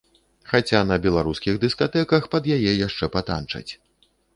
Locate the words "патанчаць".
3.19-3.69